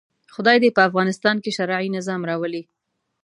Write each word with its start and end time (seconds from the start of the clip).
خدای 0.33 0.57
دې 0.63 0.69
په 0.75 0.81
افغانستان 0.89 1.35
کې 1.43 1.55
شرعي 1.57 1.87
نظام 1.97 2.21
راولي. 2.29 2.63